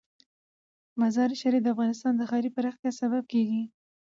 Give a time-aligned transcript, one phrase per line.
[1.01, 3.63] مزارشریف د افغانستان د ښاري پراختیا سبب کېږي.